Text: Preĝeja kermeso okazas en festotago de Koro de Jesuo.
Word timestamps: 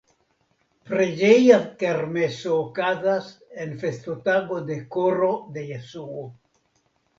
Preĝeja 0.85 1.59
kermeso 1.83 2.57
okazas 2.63 3.29
en 3.67 3.77
festotago 3.85 4.61
de 4.73 4.81
Koro 4.99 5.31
de 5.59 5.69
Jesuo. 5.71 6.27